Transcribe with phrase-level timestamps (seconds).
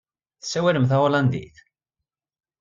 [0.41, 1.55] Tessawalem tahulandit?